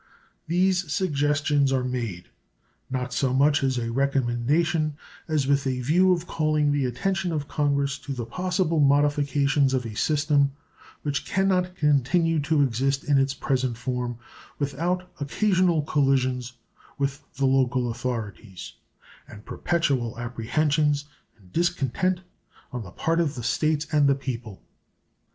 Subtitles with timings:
[0.47, 2.27] These suggestions are made
[2.89, 7.47] not so much as a recommendation as with a view of calling the attention of
[7.47, 10.53] Congress to the possible modifications of a system
[11.03, 14.17] which can not continue to exist in its present form
[14.57, 16.53] without occasional collisions
[16.97, 18.73] with the local authorities
[19.27, 21.05] and perpetual apprehensions
[21.37, 22.21] and discontent
[22.71, 24.63] on the part of the States and the people.